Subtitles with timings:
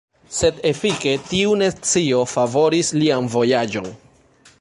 [0.35, 3.93] Sed efike tiu nescio favoris lian vojaĝon.